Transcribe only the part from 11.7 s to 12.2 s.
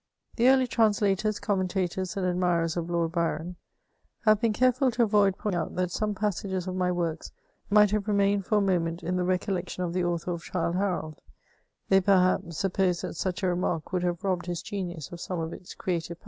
they, per